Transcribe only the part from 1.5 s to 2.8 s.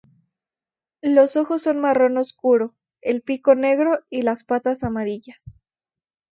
son marrón oscuro,